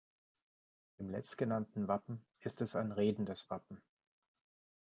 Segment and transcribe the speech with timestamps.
[0.97, 3.83] Im letztgenannten Wappen ist es ein redendes Wappen.